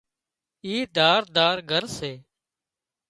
اِي 0.65 0.75
ڌار 0.95 1.21
ڌار 1.35 1.57
گھر 1.71 1.83
سي 1.97 2.11